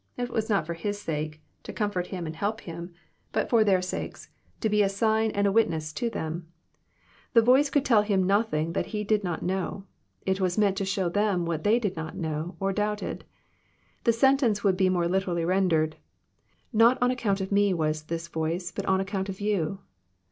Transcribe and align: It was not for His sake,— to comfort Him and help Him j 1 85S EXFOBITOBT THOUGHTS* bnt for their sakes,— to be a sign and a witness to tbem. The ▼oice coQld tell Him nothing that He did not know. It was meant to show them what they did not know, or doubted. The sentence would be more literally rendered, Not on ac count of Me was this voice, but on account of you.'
It 0.17 0.31
was 0.31 0.49
not 0.49 0.65
for 0.65 0.73
His 0.73 0.99
sake,— 0.99 1.43
to 1.61 1.71
comfort 1.71 2.07
Him 2.07 2.25
and 2.25 2.35
help 2.35 2.61
Him 2.61 2.65
j 2.65 2.71
1 2.73 2.85
85S 2.85 2.89
EXFOBITOBT 2.89 3.31
THOUGHTS* 3.31 3.45
bnt 3.45 3.49
for 3.51 3.63
their 3.63 3.81
sakes,— 3.83 4.29
to 4.61 4.69
be 4.69 4.81
a 4.81 4.89
sign 4.89 5.29
and 5.29 5.45
a 5.45 5.51
witness 5.51 5.93
to 5.93 6.09
tbem. 6.09 6.41
The 7.33 7.41
▼oice 7.41 7.69
coQld 7.69 7.85
tell 7.85 8.01
Him 8.01 8.25
nothing 8.25 8.73
that 8.73 8.87
He 8.87 9.03
did 9.03 9.23
not 9.23 9.43
know. 9.43 9.83
It 10.25 10.41
was 10.41 10.57
meant 10.57 10.77
to 10.77 10.85
show 10.85 11.07
them 11.07 11.45
what 11.45 11.63
they 11.63 11.77
did 11.77 11.95
not 11.95 12.17
know, 12.17 12.55
or 12.59 12.73
doubted. 12.73 13.25
The 14.05 14.13
sentence 14.13 14.63
would 14.63 14.75
be 14.75 14.89
more 14.89 15.07
literally 15.07 15.45
rendered, 15.45 15.97
Not 16.73 16.97
on 16.99 17.11
ac 17.11 17.17
count 17.17 17.39
of 17.39 17.51
Me 17.51 17.71
was 17.71 18.01
this 18.05 18.27
voice, 18.27 18.71
but 18.71 18.87
on 18.87 18.99
account 18.99 19.29
of 19.29 19.39
you.' 19.39 19.81